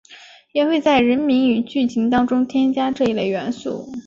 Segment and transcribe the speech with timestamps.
[0.53, 3.87] 也会在人名与剧情当中加入这一类元素。